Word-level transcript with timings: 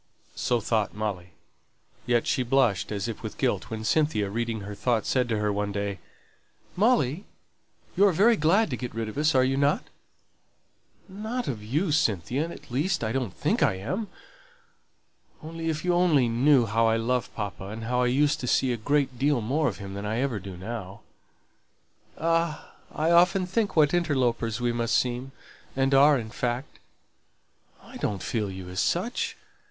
So 0.33 0.59
thought 0.59 0.95
Molly. 0.95 1.33
Yet 2.07 2.25
she 2.25 2.41
blushed, 2.41 2.91
as 2.91 3.07
if 3.07 3.21
with 3.21 3.37
guilt, 3.37 3.69
when 3.69 3.83
Cynthia, 3.83 4.31
reading 4.31 4.61
her 4.61 4.73
thoughts, 4.73 5.09
said 5.09 5.29
to 5.29 5.37
her 5.37 5.53
one 5.53 5.71
day, 5.71 5.99
"Molly, 6.75 7.25
you're 7.95 8.11
very 8.11 8.35
glad 8.35 8.71
to 8.71 8.75
get 8.75 8.95
rid 8.95 9.07
of 9.07 9.15
us, 9.19 9.35
are 9.35 9.45
not 9.45 9.83
you?" 11.07 11.15
"Not 11.17 11.47
of 11.47 11.63
you, 11.63 11.91
Cynthia; 11.91 12.49
at 12.49 12.71
least, 12.71 13.03
I 13.03 13.11
don't 13.11 13.31
think 13.35 13.61
I 13.61 13.75
am. 13.75 14.07
Only, 15.43 15.69
if 15.69 15.85
you 15.85 15.91
but 15.91 16.07
knew 16.15 16.65
how 16.65 16.87
I 16.87 16.97
love 16.97 17.31
papa, 17.35 17.65
and 17.67 17.83
how 17.83 18.01
I 18.01 18.07
used 18.07 18.39
to 18.39 18.47
see 18.47 18.73
a 18.73 18.77
great 18.77 19.19
deal 19.19 19.39
more 19.39 19.67
of 19.67 19.77
him 19.77 19.93
than 19.93 20.07
I 20.07 20.17
ever 20.21 20.39
do 20.39 20.57
now" 20.57 21.01
"Ah! 22.17 22.73
I 22.91 23.11
often 23.11 23.45
think 23.45 23.75
what 23.75 23.93
interlopers 23.93 24.59
we 24.59 24.71
must 24.71 24.97
seem, 24.97 25.31
and 25.75 25.93
are 25.93 26.17
in 26.17 26.31
fact" 26.31 26.79
"I 27.83 27.97
don't 27.97 28.23
feel 28.23 28.49
you 28.49 28.67
as 28.67 28.79
such. 28.79 29.37